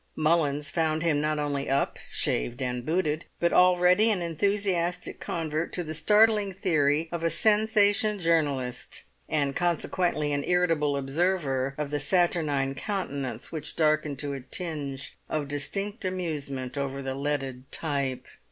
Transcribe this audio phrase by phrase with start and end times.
[0.15, 5.83] Mullins found him not only up, shaved and booted, but already an enthusiastic convert to
[5.83, 12.73] the startling theory of a sensation journalist, and consequently an irritable observer of the saturnine
[12.73, 18.25] countenance which darkened to a tinge of distinct amusement over the leaded type.